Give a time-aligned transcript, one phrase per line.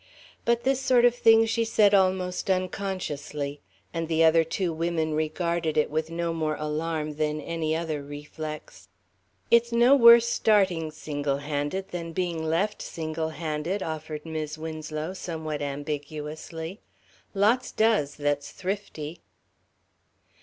[0.45, 3.61] But this sort of thing she said almost unconsciously,
[3.93, 8.89] and the other two women regarded it with no more alarm than any other reflex.
[9.51, 15.61] "It's no worse starting single handed than being left single handed," offered Mis' Winslow somewhat
[15.61, 16.79] ambiguously.
[17.35, 19.21] "Lots does that's thrifty."